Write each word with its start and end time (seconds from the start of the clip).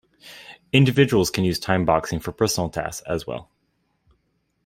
Individuals 0.73 1.29
can 1.29 1.43
use 1.43 1.59
timeboxing 1.59 2.19
for 2.19 2.31
personal 2.31 2.71
tasks, 2.71 3.03
as 3.07 3.27
well. 3.27 3.51